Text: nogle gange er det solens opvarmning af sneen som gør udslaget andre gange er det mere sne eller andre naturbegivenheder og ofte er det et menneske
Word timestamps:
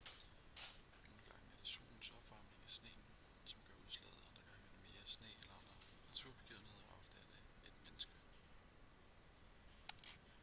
nogle 0.01 1.21
gange 1.31 1.47
er 1.53 1.57
det 1.59 1.67
solens 1.73 2.09
opvarmning 2.17 2.59
af 2.63 2.69
sneen 2.77 3.03
som 3.45 3.59
gør 3.67 3.73
udslaget 3.85 4.17
andre 4.29 4.43
gange 4.49 4.63
er 4.67 4.73
det 4.73 4.79
mere 4.89 5.05
sne 5.15 5.27
eller 5.37 5.55
andre 5.61 5.77
naturbegivenheder 6.07 6.83
og 6.89 6.97
ofte 7.01 7.17
er 7.19 7.27
det 7.27 7.67
et 7.69 7.77
menneske 7.85 8.15